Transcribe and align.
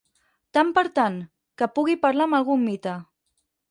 Tant 0.57 0.71
per 0.77 0.85
tant, 0.95 1.21
que 1.63 1.69
pugui 1.77 2.01
parlar 2.09 2.31
amb 2.31 2.43
algun 2.43 2.69
mite. 2.75 3.01